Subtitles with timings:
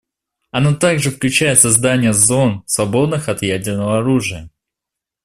[0.49, 4.49] Оно также включает создание зон, свободных от ядерного оружия.